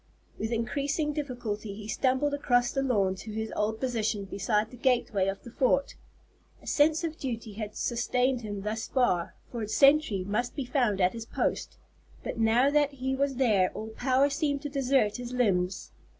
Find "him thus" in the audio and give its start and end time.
8.41-8.87